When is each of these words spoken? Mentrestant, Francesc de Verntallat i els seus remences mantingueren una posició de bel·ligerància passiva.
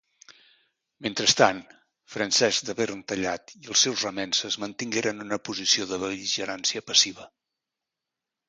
Mentrestant, 1.07 1.59
Francesc 2.13 2.65
de 2.69 2.75
Verntallat 2.79 3.53
i 3.59 3.71
els 3.75 3.83
seus 3.87 4.07
remences 4.07 4.57
mantingueren 4.65 5.23
una 5.27 5.41
posició 5.51 5.89
de 5.93 6.03
bel·ligerància 6.07 6.87
passiva. 6.89 7.33